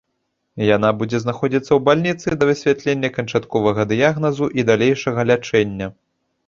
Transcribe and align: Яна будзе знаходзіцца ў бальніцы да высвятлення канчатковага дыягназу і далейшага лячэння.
Яна 0.75 0.89
будзе 1.01 1.17
знаходзіцца 1.25 1.67
ў 1.73 1.77
бальніцы 1.89 2.27
да 2.39 2.43
высвятлення 2.51 3.13
канчатковага 3.19 3.81
дыягназу 3.93 4.45
і 4.61 4.71
далейшага 4.73 5.21
лячэння. 5.33 5.95